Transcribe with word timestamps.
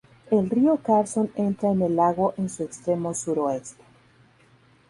El 0.31 0.49
río 0.49 0.77
Carson 0.77 1.29
entra 1.35 1.69
en 1.69 1.83
el 1.83 1.95
lago 1.95 2.33
en 2.37 2.49
su 2.49 2.63
extremo 2.63 3.13
suroeste. 3.13 3.83